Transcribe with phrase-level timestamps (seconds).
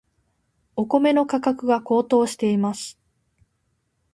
[0.75, 2.97] お米の価格が高騰しています。